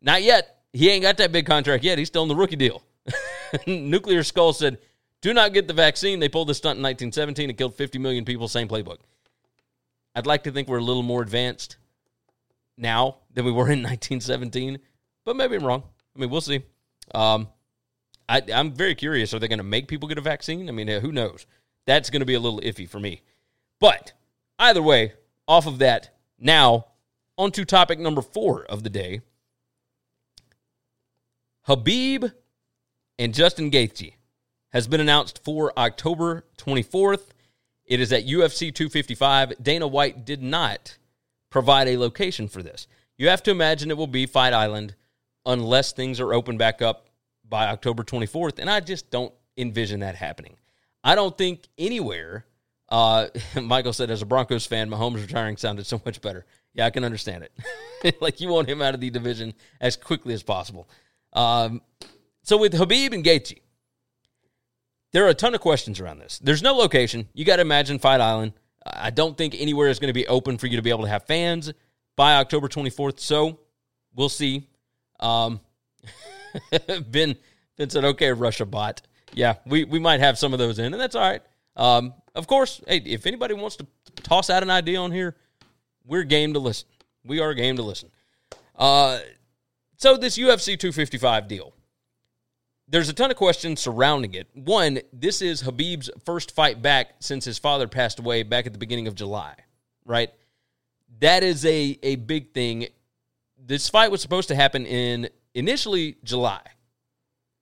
[0.00, 0.57] Not yet.
[0.72, 1.98] He ain't got that big contract yet.
[1.98, 2.82] He's still in the rookie deal.
[3.66, 4.78] Nuclear Skull said,
[5.20, 6.20] do not get the vaccine.
[6.20, 8.48] They pulled this stunt in 1917 and killed 50 million people.
[8.48, 8.98] Same playbook.
[10.14, 11.76] I'd like to think we're a little more advanced
[12.76, 14.78] now than we were in 1917,
[15.24, 15.82] but maybe I'm wrong.
[16.16, 16.62] I mean, we'll see.
[17.14, 17.48] Um,
[18.28, 19.34] I, am very curious.
[19.34, 20.68] Are they going to make people get a vaccine?
[20.68, 21.46] I mean, who knows?
[21.86, 23.22] That's going to be a little iffy for me.
[23.80, 24.12] But
[24.58, 25.14] either way,
[25.46, 26.86] off of that, now
[27.36, 29.22] on to topic number four of the day.
[31.68, 32.32] Khabib
[33.18, 34.14] and Justin Gaethje
[34.72, 37.26] has been announced for October 24th.
[37.84, 39.52] It is at UFC 255.
[39.62, 40.96] Dana White did not
[41.50, 42.86] provide a location for this.
[43.18, 44.94] You have to imagine it will be Fight Island
[45.44, 47.10] unless things are open back up
[47.46, 48.58] by October 24th.
[48.58, 50.56] And I just don't envision that happening.
[51.04, 52.46] I don't think anywhere.
[52.88, 53.26] Uh,
[53.62, 56.46] Michael said, as a Broncos fan, Mahomes retiring sounded so much better.
[56.72, 58.16] Yeah, I can understand it.
[58.22, 59.52] like you want him out of the division
[59.82, 60.88] as quickly as possible.
[61.32, 61.82] Um,
[62.42, 63.60] so with Habib and Gaethje,
[65.12, 66.38] there are a ton of questions around this.
[66.38, 67.28] There's no location.
[67.32, 68.52] You got to imagine Fight Island.
[68.84, 71.08] I don't think anywhere is going to be open for you to be able to
[71.08, 71.72] have fans
[72.16, 73.20] by October 24th.
[73.20, 73.60] So
[74.14, 74.68] we'll see.
[75.20, 75.60] Um,
[77.10, 77.36] ben,
[77.76, 79.02] ben said, okay, Russia bot.
[79.34, 81.42] Yeah, we, we might have some of those in, and that's all right.
[81.76, 83.86] Um, of course, hey, if anybody wants to
[84.22, 85.36] toss out an idea on here,
[86.04, 86.88] we're game to listen.
[87.24, 88.10] We are game to listen.
[88.74, 89.18] Uh,
[89.98, 91.74] so this UFC 255 deal,
[92.86, 94.48] there's a ton of questions surrounding it.
[94.54, 98.78] One, this is Habib's first fight back since his father passed away back at the
[98.78, 99.54] beginning of July,
[100.06, 100.30] right?
[101.20, 102.86] That is a a big thing.
[103.58, 106.62] This fight was supposed to happen in initially July,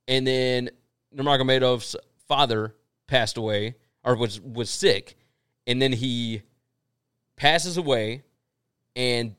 [0.06, 0.70] and then
[1.16, 1.96] Nurmagomedov's
[2.28, 2.74] father
[3.06, 5.16] passed away or was was sick,
[5.66, 6.42] and then he
[7.36, 8.24] passes away,
[8.94, 9.34] and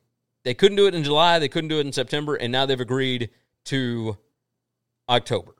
[0.47, 2.79] they couldn't do it in July, they couldn't do it in September, and now they've
[2.79, 3.31] agreed
[3.65, 4.17] to
[5.09, 5.53] October.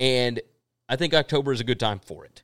[0.00, 0.40] And
[0.88, 2.42] I think October is a good time for it.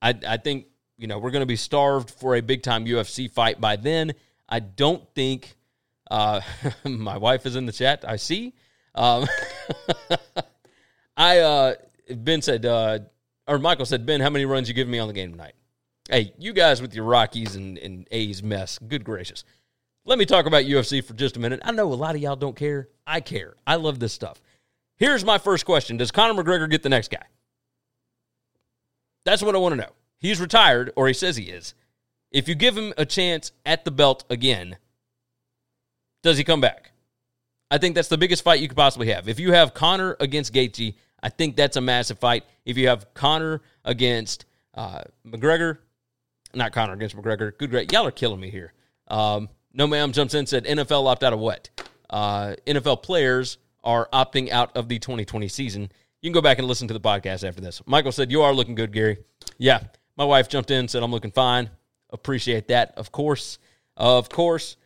[0.00, 0.64] I, I think,
[0.96, 4.14] you know, we're going to be starved for a big time UFC fight by then.
[4.48, 5.58] I don't think
[6.10, 6.40] uh,
[6.84, 8.06] my wife is in the chat.
[8.08, 8.54] I see.
[8.94, 9.26] Um,
[11.18, 11.74] I uh,
[12.08, 13.00] Ben said, uh,
[13.46, 15.54] or Michael said, Ben, how many runs you give me on the game tonight?
[16.08, 18.78] Hey, you guys with your Rockies and, and A's mess.
[18.78, 19.44] Good gracious.
[20.06, 21.60] Let me talk about UFC for just a minute.
[21.64, 22.88] I know a lot of y'all don't care.
[23.06, 23.54] I care.
[23.66, 24.40] I love this stuff.
[24.96, 27.24] Here's my first question Does Conor McGregor get the next guy?
[29.24, 29.92] That's what I want to know.
[30.18, 31.74] He's retired, or he says he is.
[32.30, 34.76] If you give him a chance at the belt again,
[36.22, 36.90] does he come back?
[37.70, 39.28] I think that's the biggest fight you could possibly have.
[39.28, 42.44] If you have Conor against Gaethje, I think that's a massive fight.
[42.64, 45.78] If you have Conor against uh, McGregor,
[46.54, 47.92] not Conor against McGregor, good great.
[47.92, 48.74] Y'all are killing me here.
[49.08, 51.68] Um, no ma'am jumps in and said NFL opt out of what?
[52.08, 55.82] Uh, NFL players are opting out of the 2020 season.
[56.22, 57.82] You can go back and listen to the podcast after this.
[57.84, 59.18] Michael said, You are looking good, Gary.
[59.58, 59.80] Yeah.
[60.16, 61.68] My wife jumped in and said, I'm looking fine.
[62.10, 63.58] Appreciate that, of course.
[63.96, 64.76] Of course.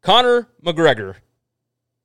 [0.00, 1.16] Conor McGregor,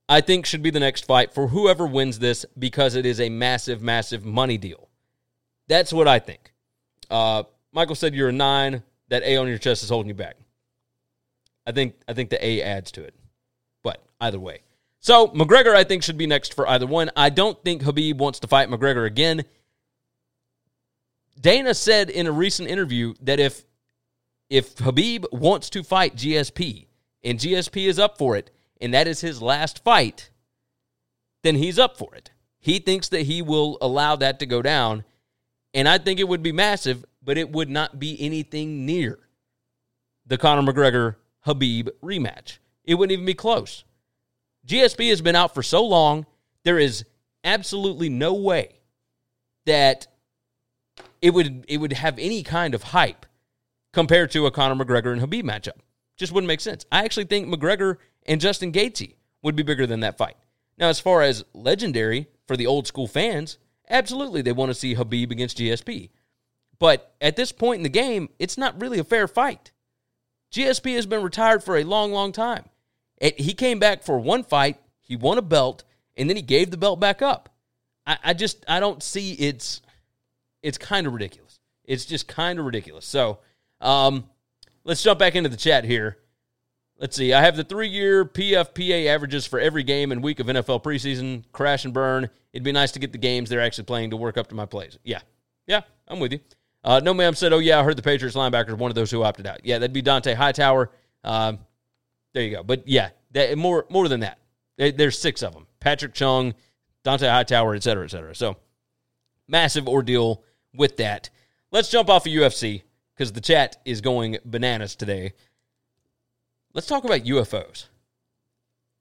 [0.10, 3.30] I think, should be the next fight for whoever wins this because it is a
[3.30, 4.90] massive, massive money deal.
[5.68, 6.54] That's what I think.
[7.10, 8.84] Uh, Michael said you're a nine.
[9.10, 10.36] That A on your chest is holding you back.
[11.68, 13.14] I think I think the A adds to it.
[13.84, 14.62] But either way.
[15.00, 17.12] So McGregor, I think, should be next for either one.
[17.16, 19.44] I don't think Habib wants to fight McGregor again.
[21.40, 23.64] Dana said in a recent interview that if
[24.50, 26.88] if Habib wants to fight GSP
[27.24, 28.50] and GSP is up for it,
[28.80, 30.32] and that is his last fight,
[31.44, 32.32] then he's up for it.
[32.60, 35.04] He thinks that he will allow that to go down,
[35.74, 39.20] and I think it would be massive, but it would not be anything near
[40.26, 41.16] the Conor McGregor
[41.48, 42.58] Khabib rematch.
[42.84, 43.86] It wouldn't even be close.
[44.68, 46.26] GSP has been out for so long,
[46.64, 47.06] there is
[47.46, 48.82] absolutely no way
[49.66, 50.08] that
[51.22, 53.26] it would it would have any kind of hype
[53.94, 55.80] compared to a Conor McGregor and Habib matchup.
[56.18, 56.86] Just wouldn't make sense.
[56.92, 60.36] I actually think McGregor and Justin Gaethje would be bigger than that fight.
[60.78, 63.58] Now, as far as legendary for the old school fans,
[63.90, 66.10] absolutely they want to see Habib against GSP.
[66.80, 69.72] But at this point in the game, it's not really a fair fight.
[70.52, 72.66] GSP has been retired for a long, long time.
[73.18, 75.84] It, he came back for one fight, he won a belt,
[76.16, 77.50] and then he gave the belt back up.
[78.06, 79.82] I, I just I don't see it's
[80.62, 81.60] it's kind of ridiculous.
[81.84, 83.06] It's just kind of ridiculous.
[83.06, 83.40] So
[83.82, 84.26] um,
[84.84, 86.18] let's jump back into the chat here.
[87.00, 87.32] Let's see.
[87.32, 91.44] I have the three year PFPA averages for every game and week of NFL preseason.
[91.52, 92.30] Crash and burn.
[92.54, 94.66] It'd be nice to get the games they're actually playing to work up to my
[94.66, 94.98] plays.
[95.04, 95.22] Yeah.
[95.68, 96.40] Yeah, I'm with you.
[96.88, 99.22] Uh, no, ma'am said, oh, yeah, I heard the Patriots linebacker one of those who
[99.22, 99.66] opted out.
[99.66, 100.90] Yeah, that'd be Dont'a Hightower.
[101.22, 101.60] Um,
[102.34, 102.64] there you go.
[102.64, 104.40] But yeah, that, more more than that.
[104.78, 106.54] There's six of them Patrick Chung,
[107.04, 108.34] Dont'a Hightower, et cetera, et cetera.
[108.34, 108.56] So
[109.50, 111.30] massive ordeal with that.
[111.72, 115.34] Let's jump off of UFC because the chat is going bananas today.
[116.74, 117.88] Let's talk about UFOs.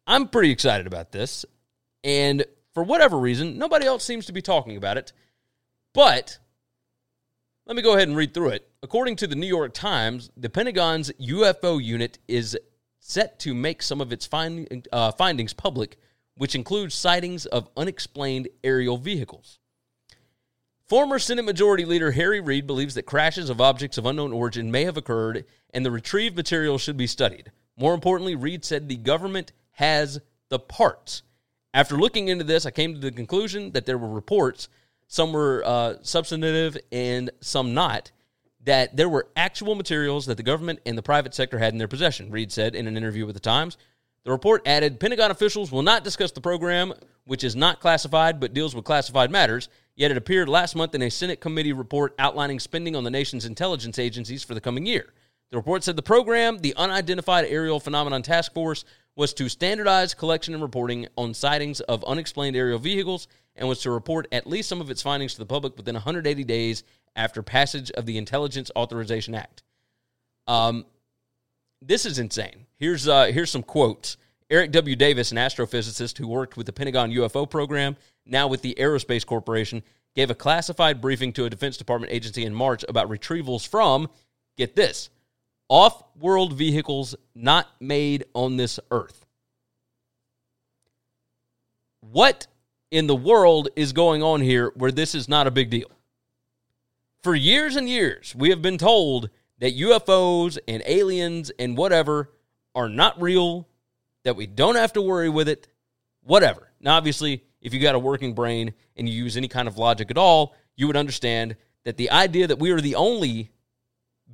[0.09, 1.45] I'm pretty excited about this.
[2.03, 5.13] And for whatever reason, nobody else seems to be talking about it.
[5.95, 6.39] But
[7.67, 8.69] let me go ahead and read through it.
[8.83, 12.57] According to the New York Times, the Pentagon's UFO unit is
[13.01, 15.99] set to make some of its find, uh, findings public,
[16.37, 19.59] which includes sightings of unexplained aerial vehicles.
[20.89, 24.85] Former Senate Majority Leader Harry Reid believes that crashes of objects of unknown origin may
[24.85, 27.51] have occurred and the retrieved material should be studied.
[27.77, 31.23] More importantly, Reid said the government has the parts.
[31.75, 34.69] After looking into this, I came to the conclusion that there were reports,
[35.09, 38.13] some were uh, substantive and some not,
[38.65, 41.89] that there were actual materials that the government and the private sector had in their
[41.89, 43.77] possession, Reid said in an interview with The Times.
[44.25, 46.93] The report added Pentagon officials will not discuss the program,
[47.27, 51.01] which is not classified but deals with classified matters, Yet it appeared last month in
[51.01, 55.07] a Senate committee report outlining spending on the nation's intelligence agencies for the coming year.
[55.51, 58.85] The report said the program, the Unidentified Aerial Phenomenon Task Force,
[59.17, 63.27] was to standardize collection and reporting on sightings of unexplained aerial vehicles
[63.57, 66.45] and was to report at least some of its findings to the public within 180
[66.45, 66.85] days
[67.17, 69.63] after passage of the Intelligence Authorization Act.
[70.47, 70.85] Um,
[71.81, 72.67] this is insane.
[72.79, 74.19] Here's uh, here's some quotes.
[74.49, 74.95] Eric W.
[74.95, 79.83] Davis, an astrophysicist who worked with the Pentagon UFO program, now with the Aerospace Corporation,
[80.15, 84.09] gave a classified briefing to a Defense Department agency in March about retrievals from,
[84.57, 85.11] get this,
[85.69, 89.27] off world vehicles not made on this earth.
[92.01, 92.47] What
[92.91, 95.91] in the world is going on here where this is not a big deal?
[97.23, 102.31] For years and years, we have been told that UFOs and aliens and whatever
[102.75, 103.67] are not real,
[104.23, 105.67] that we don't have to worry with it,
[106.23, 106.71] whatever.
[106.81, 110.11] Now, obviously, if you got a working brain and you use any kind of logic
[110.11, 113.51] at all, you would understand that the idea that we are the only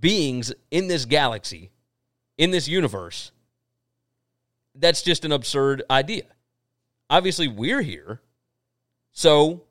[0.03, 1.71] beings in this galaxy,
[2.37, 3.33] in this universe,
[4.75, 6.25] that's just an absurd idea.
[7.09, 8.21] Obviously, we're here.
[9.13, 9.63] So,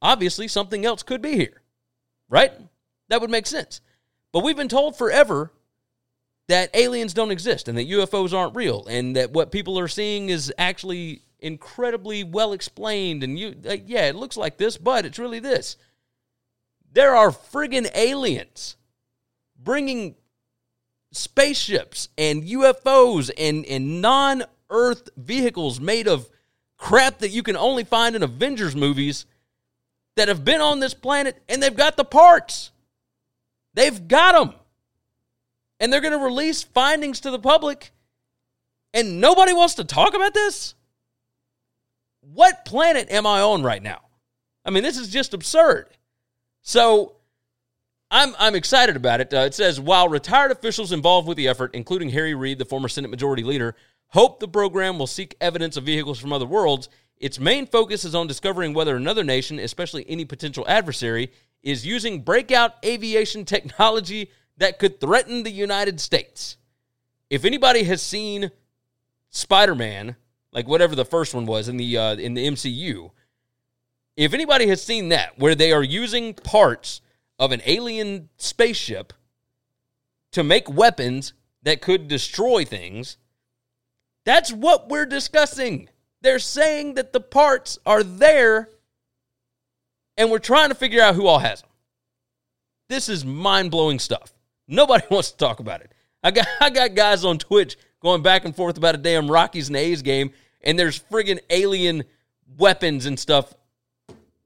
[0.00, 1.60] obviously, something else could be here,
[2.30, 2.52] right?
[3.08, 3.82] That would make sense.
[4.32, 5.52] But we've been told forever
[6.48, 10.30] that aliens don't exist and that UFOs aren't real and that what people are seeing
[10.30, 15.20] is actually incredibly well explained and you uh, yeah it looks like this but it's
[15.20, 15.76] really this
[16.92, 18.76] There are friggin' aliens
[19.58, 20.14] bringing
[21.12, 26.28] spaceships and UFOs and, and non Earth vehicles made of
[26.76, 29.26] crap that you can only find in Avengers movies
[30.16, 32.70] that have been on this planet and they've got the parts.
[33.74, 34.54] They've got them.
[35.80, 37.92] And they're going to release findings to the public
[38.92, 40.74] and nobody wants to talk about this?
[42.20, 44.00] What planet am I on right now?
[44.64, 45.88] I mean, this is just absurd.
[46.62, 47.14] So
[48.10, 49.34] I'm, I'm excited about it.
[49.34, 52.88] Uh, it says while retired officials involved with the effort, including Harry Reid, the former
[52.88, 53.74] Senate Majority Leader,
[54.08, 58.14] hope the program will seek evidence of vehicles from other worlds, its main focus is
[58.14, 64.78] on discovering whether another nation, especially any potential adversary, is using breakout aviation technology that
[64.78, 66.56] could threaten the United States.
[67.28, 68.50] If anybody has seen
[69.30, 70.16] Spider Man,
[70.52, 73.10] like whatever the first one was in the uh, in the MCU,
[74.16, 77.02] if anybody has seen that, where they are using parts
[77.38, 79.12] of an alien spaceship
[80.32, 83.16] to make weapons that could destroy things,
[84.24, 85.88] that's what we're discussing.
[86.20, 88.68] They're saying that the parts are there
[90.16, 91.70] and we're trying to figure out who all has them.
[92.88, 94.34] This is mind blowing stuff.
[94.66, 95.92] Nobody wants to talk about it.
[96.22, 99.68] I got, I got guys on Twitch going back and forth about a damn Rockies
[99.68, 102.04] and A's game, and there's friggin' alien
[102.58, 103.54] weapons and stuff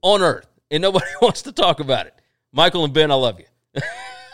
[0.03, 2.15] on Earth, and nobody wants to talk about it.
[2.53, 3.81] Michael and Ben, I love you.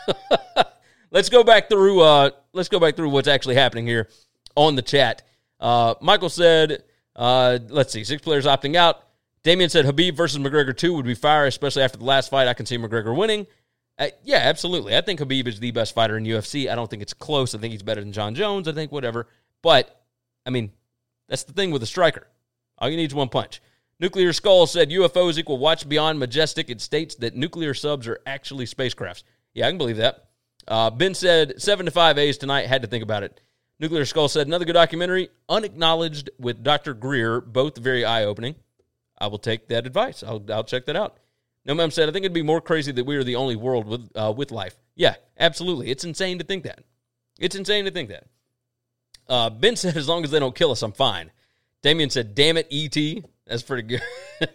[1.11, 2.01] let's go back through.
[2.01, 4.09] Uh, let's go back through what's actually happening here
[4.55, 5.23] on the chat.
[5.59, 6.83] Uh, Michael said,
[7.15, 9.03] uh, "Let's see, six players opting out."
[9.43, 12.47] Damien said Habib versus McGregor two would be fire, especially after the last fight.
[12.47, 13.47] I can see McGregor winning.
[13.97, 14.95] Uh, yeah, absolutely.
[14.95, 16.69] I think Habib is the best fighter in UFC.
[16.69, 17.53] I don't think it's close.
[17.53, 18.67] I think he's better than Jon Jones.
[18.67, 19.27] I think whatever.
[19.61, 20.03] But
[20.45, 20.71] I mean,
[21.27, 22.27] that's the thing with a striker.
[22.77, 23.61] All you need is one punch.
[23.99, 26.69] Nuclear Skull said UFOs equal watch beyond majestic.
[26.69, 29.23] It states that nuclear subs are actually spacecrafts.
[29.53, 30.29] Yeah, I can believe that.
[30.67, 32.67] Uh, ben said seven to five A's tonight.
[32.67, 33.41] Had to think about it.
[33.79, 36.93] Nuclear Skull said another good documentary, unacknowledged with Dr.
[36.93, 38.55] Greer, both very eye opening.
[39.17, 40.21] I will take that advice.
[40.21, 41.17] I'll, I'll check that out.
[41.65, 43.85] No Ma'am said, I think it'd be more crazy that we are the only world
[43.87, 44.75] with, uh, with life.
[44.95, 45.91] Yeah, absolutely.
[45.91, 46.83] It's insane to think that.
[47.39, 48.25] It's insane to think that.
[49.27, 51.31] Uh, ben said, as long as they don't kill us, I'm fine.
[51.81, 53.23] Damien said, damn it, E.T.
[53.49, 54.01] That's pretty good.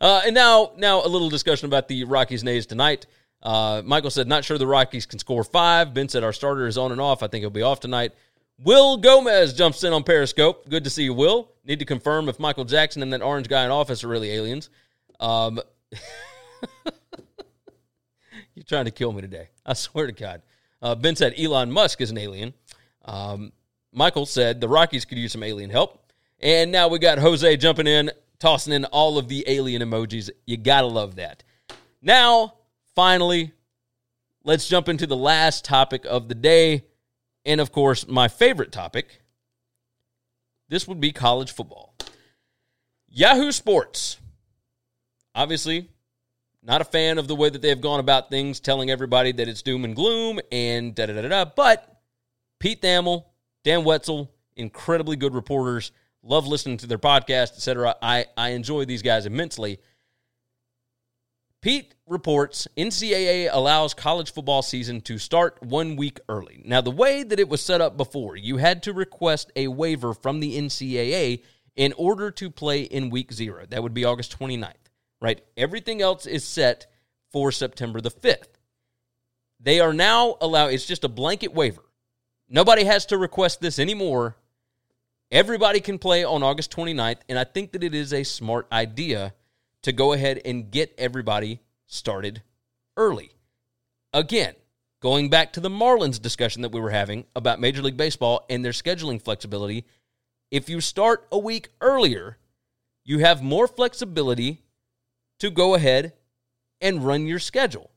[0.00, 3.06] uh, and now, now a little discussion about the Rockies A's tonight.
[3.40, 5.94] Uh, Michael said, not sure the Rockies can score five.
[5.94, 7.22] Ben said, our starter is on and off.
[7.22, 8.12] I think he'll be off tonight.
[8.62, 10.68] Will Gomez jumps in on Periscope.
[10.68, 11.48] Good to see you, Will.
[11.64, 14.68] Need to confirm if Michael Jackson and that orange guy in office are really aliens.
[15.20, 15.60] Um,
[18.54, 19.48] you're trying to kill me today.
[19.64, 20.42] I swear to God.
[20.82, 22.52] Uh, ben said Elon Musk is an alien.
[23.04, 23.52] Um,
[23.92, 26.03] Michael said the Rockies could use some alien help.
[26.40, 30.30] And now we got Jose jumping in, tossing in all of the alien emojis.
[30.46, 31.42] You got to love that.
[32.02, 32.54] Now,
[32.94, 33.52] finally,
[34.42, 36.84] let's jump into the last topic of the day.
[37.44, 39.20] And of course, my favorite topic.
[40.68, 41.94] This would be college football.
[43.08, 44.18] Yahoo Sports
[45.34, 45.88] obviously
[46.62, 49.48] not a fan of the way that they have gone about things, telling everybody that
[49.48, 51.44] it's doom and gloom and da da da da.
[51.44, 52.00] But
[52.58, 53.24] Pete Thamel,
[53.64, 55.92] Dan Wetzel, incredibly good reporters.
[56.24, 57.94] Love listening to their podcast, etc.
[58.00, 59.78] I, I enjoy these guys immensely.
[61.60, 66.62] Pete reports NCAA allows college football season to start one week early.
[66.64, 70.12] Now, the way that it was set up before, you had to request a waiver
[70.12, 71.42] from the NCAA
[71.76, 73.64] in order to play in week zero.
[73.68, 74.74] That would be August 29th
[75.24, 75.40] right?
[75.56, 76.86] Everything else is set
[77.32, 78.58] for September the 5th.
[79.58, 81.82] They are now allowed, it's just a blanket waiver.
[82.46, 84.36] Nobody has to request this anymore.
[85.30, 89.34] Everybody can play on August 29th, and I think that it is a smart idea
[89.82, 92.42] to go ahead and get everybody started
[92.96, 93.32] early.
[94.12, 94.54] Again,
[95.00, 98.64] going back to the Marlins discussion that we were having about Major League Baseball and
[98.64, 99.84] their scheduling flexibility,
[100.50, 102.38] if you start a week earlier,
[103.04, 104.62] you have more flexibility
[105.40, 106.12] to go ahead
[106.80, 107.90] and run your schedule.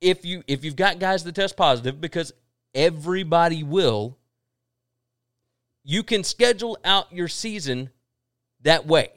[0.00, 2.32] If you if you've got guys that test positive because
[2.74, 4.18] everybody will
[5.88, 7.90] you can schedule out your season
[8.62, 9.10] that way.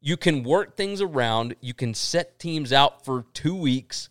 [0.00, 4.08] You can work things around, you can set teams out for 2 weeks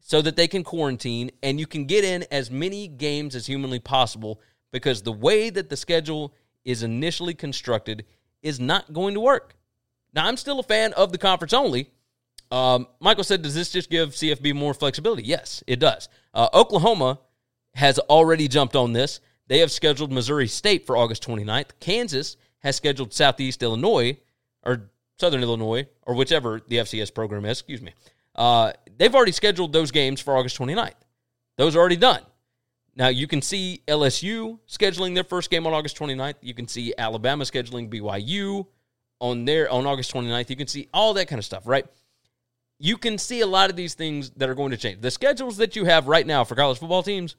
[0.00, 3.78] so that they can quarantine and you can get in as many games as humanly
[3.78, 4.40] possible
[4.72, 6.34] because the way that the schedule
[6.64, 8.04] is initially constructed
[8.42, 9.54] is not going to work.
[10.12, 11.90] Now, I'm still a fan of the conference only,
[12.50, 15.22] um, Michael said, Does this just give CFB more flexibility?
[15.22, 16.08] Yes, it does.
[16.34, 17.20] Uh, Oklahoma
[17.74, 19.20] has already jumped on this.
[19.48, 21.70] They have scheduled Missouri State for August 29th.
[21.80, 24.18] Kansas has scheduled Southeast Illinois
[24.62, 27.92] or Southern Illinois or whichever the FCS program is, excuse me.
[28.34, 30.92] Uh, they've already scheduled those games for August 29th.
[31.56, 32.22] Those are already done.
[32.94, 36.34] Now you can see LSU scheduling their first game on August 29th.
[36.40, 38.66] You can see Alabama scheduling BYU
[39.20, 40.50] on their on August 29th.
[40.50, 41.86] You can see all that kind of stuff, right?
[42.78, 45.00] You can see a lot of these things that are going to change.
[45.00, 47.36] The schedules that you have right now for college football teams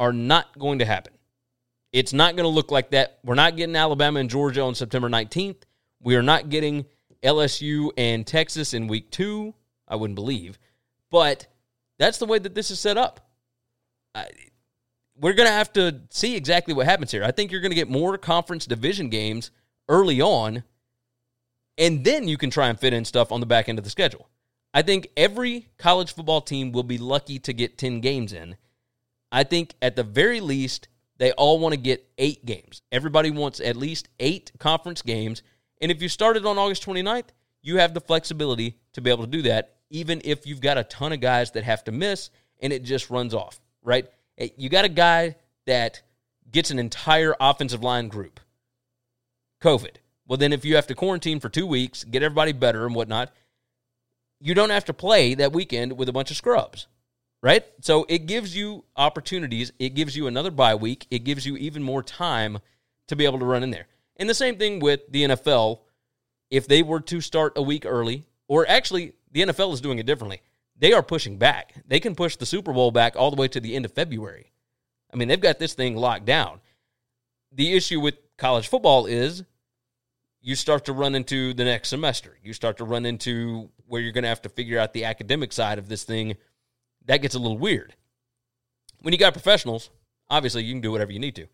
[0.00, 1.12] are not going to happen.
[1.92, 3.18] It's not going to look like that.
[3.22, 5.62] We're not getting Alabama and Georgia on September 19th.
[6.02, 6.86] We are not getting
[7.22, 9.54] LSU and Texas in week two.
[9.86, 10.58] I wouldn't believe.
[11.10, 11.46] But
[11.98, 13.28] that's the way that this is set up.
[14.14, 14.26] I,
[15.20, 17.22] we're going to have to see exactly what happens here.
[17.22, 19.50] I think you're going to get more conference division games
[19.88, 20.62] early on,
[21.76, 23.90] and then you can try and fit in stuff on the back end of the
[23.90, 24.30] schedule.
[24.72, 28.56] I think every college football team will be lucky to get 10 games in.
[29.32, 32.82] I think at the very least, they all want to get eight games.
[32.90, 35.42] Everybody wants at least eight conference games.
[35.80, 37.28] And if you started on August 29th,
[37.62, 40.84] you have the flexibility to be able to do that, even if you've got a
[40.84, 44.08] ton of guys that have to miss and it just runs off, right?
[44.38, 46.02] Eh, you got a guy that
[46.50, 48.40] gets an entire offensive line group.
[49.62, 49.96] COVID.
[50.26, 53.32] Well, then if you have to quarantine for two weeks, get everybody better and whatnot,
[54.40, 56.86] you don't have to play that weekend with a bunch of scrubs,
[57.42, 57.64] right?
[57.80, 59.72] So it gives you opportunities.
[59.78, 61.06] It gives you another bye week.
[61.10, 62.58] It gives you even more time
[63.08, 63.86] to be able to run in there.
[64.16, 65.80] And the same thing with the NFL.
[66.50, 70.06] If they were to start a week early, or actually, the NFL is doing it
[70.06, 70.42] differently.
[70.76, 71.74] They are pushing back.
[71.86, 74.50] They can push the Super Bowl back all the way to the end of February.
[75.12, 76.60] I mean, they've got this thing locked down.
[77.52, 79.44] The issue with college football is
[80.40, 82.38] you start to run into the next semester.
[82.42, 85.52] You start to run into where you're going to have to figure out the academic
[85.52, 86.36] side of this thing.
[87.06, 87.94] That gets a little weird.
[89.00, 89.90] When you got professionals,
[90.28, 91.46] obviously you can do whatever you need to.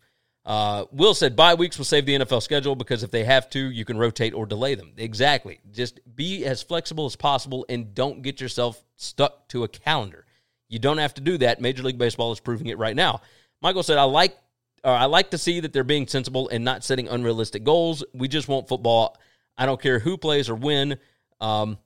[0.45, 3.59] Uh, Will said bye weeks will save the NFL schedule because if they have to,
[3.59, 4.93] you can rotate or delay them.
[4.95, 5.59] Exactly.
[5.71, 10.25] Just be as flexible as possible and don't get yourself stuck to a calendar.
[10.69, 11.59] You don't have to do that.
[11.59, 13.21] Major League Baseball is proving it right now.
[13.61, 14.37] Michael said, "I like,
[14.85, 18.03] uh, I like to see that they're being sensible and not setting unrealistic goals.
[18.13, 19.17] We just want football.
[19.57, 20.97] I don't care who plays or when,
[21.41, 21.77] um,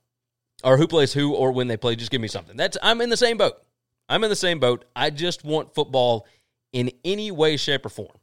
[0.63, 1.95] or who plays who or when they play.
[1.95, 2.57] Just give me something.
[2.57, 3.61] That's I'm in the same boat.
[4.09, 4.85] I'm in the same boat.
[4.95, 6.27] I just want football
[6.73, 8.17] in any way, shape, or form.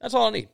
[0.00, 0.48] That's all I need.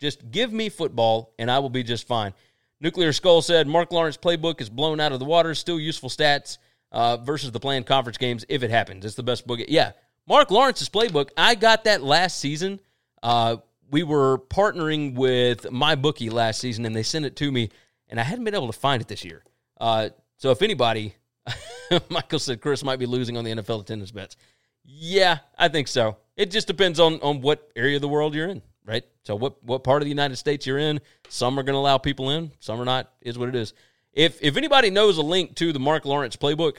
[0.00, 2.34] Just give me football and I will be just fine.
[2.80, 5.54] Nuclear Skull said Mark Lawrence playbook is blown out of the water.
[5.54, 6.58] Still useful stats
[6.90, 9.04] uh, versus the planned conference games if it happens.
[9.04, 9.60] It's the best book.
[9.68, 9.92] Yeah,
[10.26, 11.30] Mark Lawrence's playbook.
[11.36, 12.80] I got that last season.
[13.22, 13.58] Uh,
[13.90, 17.70] we were partnering with my bookie last season, and they sent it to me,
[18.08, 19.44] and I hadn't been able to find it this year.
[19.80, 20.08] Uh,
[20.42, 21.14] so if anybody,
[22.10, 24.36] Michael said Chris might be losing on the NFL attendance bets.
[24.84, 26.16] Yeah, I think so.
[26.36, 29.04] It just depends on on what area of the world you're in right?
[29.24, 31.00] So what what part of the United States you're in?
[31.28, 33.12] Some are going to allow people in, some are not.
[33.20, 33.74] Is what it is.
[34.12, 36.78] If if anybody knows a link to the Mark Lawrence playbook,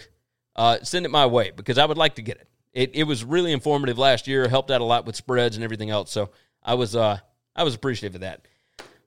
[0.55, 2.47] uh, send it my way because I would like to get it.
[2.73, 4.47] It it was really informative last year.
[4.47, 6.11] Helped out a lot with spreads and everything else.
[6.11, 6.31] So
[6.63, 7.17] I was uh
[7.55, 8.47] I was appreciative of that.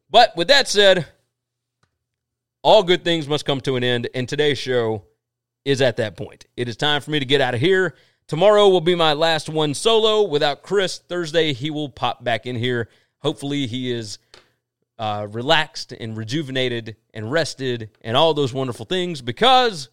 [0.09, 1.07] But with that said,
[2.67, 5.05] all good things must come to an end, and today's show
[5.64, 6.47] is at that point.
[6.57, 7.95] It is time for me to get out of here.
[8.27, 10.99] Tomorrow will be my last one solo without Chris.
[10.99, 12.89] Thursday, he will pop back in here.
[13.21, 14.19] Hopefully, he is
[14.99, 19.89] uh, relaxed and rejuvenated and rested and all those wonderful things because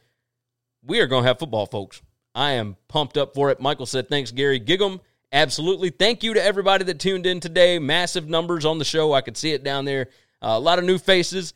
[0.84, 2.02] we are going to have football, folks.
[2.34, 3.62] I am pumped up for it.
[3.62, 5.00] Michael said, Thanks, Gary Gigum.
[5.32, 5.92] Absolutely.
[5.92, 7.78] Thank you to everybody that tuned in today.
[7.78, 9.14] Massive numbers on the show.
[9.14, 10.08] I could see it down there.
[10.42, 11.54] Uh, a lot of new faces.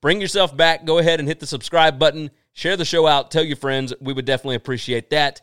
[0.00, 0.84] Bring yourself back.
[0.84, 2.30] Go ahead and hit the subscribe button.
[2.52, 3.30] Share the show out.
[3.30, 3.92] Tell your friends.
[4.00, 5.40] We would definitely appreciate that.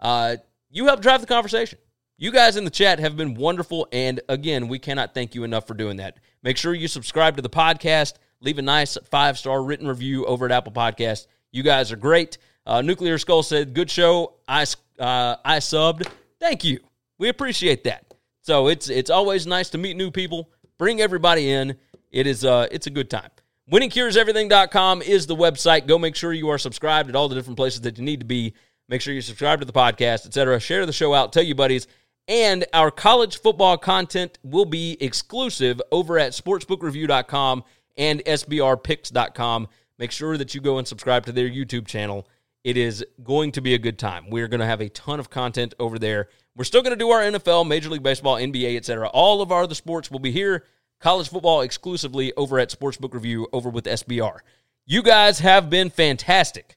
[0.00, 0.36] Uh,
[0.70, 1.78] you help drive the conversation.
[2.16, 3.86] You guys in the chat have been wonderful.
[3.92, 6.18] And again, we cannot thank you enough for doing that.
[6.42, 8.14] Make sure you subscribe to the podcast.
[8.40, 11.26] Leave a nice five star written review over at Apple Podcast.
[11.52, 12.38] You guys are great.
[12.66, 14.34] Uh, Nuclear Skull said, "Good show.
[14.46, 14.62] I
[14.98, 16.06] uh, I subbed.
[16.38, 16.80] Thank you.
[17.18, 18.14] We appreciate that.
[18.42, 20.50] So it's it's always nice to meet new people.
[20.78, 21.76] Bring everybody in.
[22.10, 23.30] It is uh it's a good time.
[23.70, 25.86] WinningCuresEverything.com is the website.
[25.86, 28.26] Go make sure you are subscribed at all the different places that you need to
[28.26, 28.54] be.
[28.88, 30.58] Make sure you subscribe to the podcast, etc.
[30.58, 31.86] Share the show out, tell your buddies.
[32.28, 37.62] And our college football content will be exclusive over at sportsbookreview.com
[37.98, 39.68] and sbrpicks.com.
[39.98, 42.26] Make sure that you go and subscribe to their YouTube channel.
[42.64, 44.30] It is going to be a good time.
[44.30, 46.28] We're going to have a ton of content over there.
[46.56, 49.08] We're still going to do our NFL, Major League Baseball, NBA, etc.
[49.08, 50.64] All of our other sports will be here.
[51.00, 54.38] College football exclusively over at Sportsbook Review over with SBR.
[54.84, 56.76] You guys have been fantastic.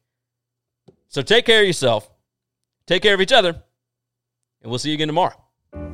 [1.07, 2.09] So take care of yourself,
[2.85, 3.49] take care of each other,
[4.61, 5.40] and we'll see you again tomorrow.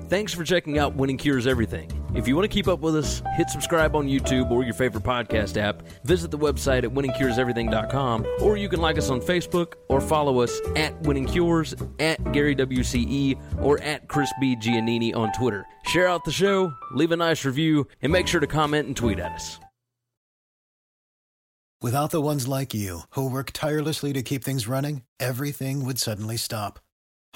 [0.10, 1.92] Thanks for checking out Winning Cures Everything.
[2.16, 5.04] If you want to keep up with us, hit subscribe on YouTube or your favorite
[5.04, 5.84] podcast app.
[6.06, 10.62] Visit the website at winningcureseverything.com, or you can like us on Facebook or follow us
[10.78, 14.56] at Winning Cures, at Gary WCE, or at Chris B.
[14.56, 15.66] Giannini on Twitter.
[15.88, 19.20] Share out the show, leave a nice review, and make sure to comment and tweet
[19.20, 19.60] at us.
[21.82, 26.38] Without the ones like you, who work tirelessly to keep things running, everything would suddenly
[26.38, 26.80] stop.